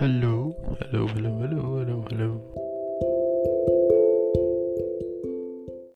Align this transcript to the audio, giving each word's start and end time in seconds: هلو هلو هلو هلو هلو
هلو 0.00 0.36
هلو 0.80 1.02
هلو 1.14 1.32
هلو 1.42 1.60
هلو 1.78 1.93